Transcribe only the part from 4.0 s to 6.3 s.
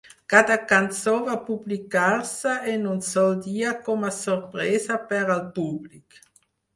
a sorpresa per al públic.